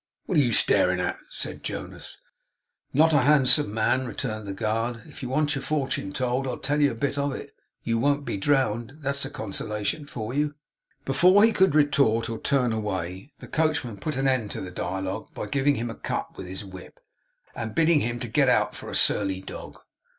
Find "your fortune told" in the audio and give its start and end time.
5.53-6.47